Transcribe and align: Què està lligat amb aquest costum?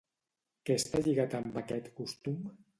Què 0.69 0.77
està 0.81 1.03
lligat 1.09 1.37
amb 1.43 1.63
aquest 1.65 1.95
costum? 2.01 2.45